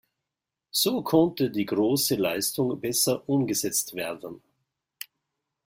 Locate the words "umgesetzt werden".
3.29-4.41